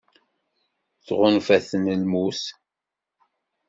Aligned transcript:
Tɣunfa-ten 1.05 1.83
lmut. 2.01 2.41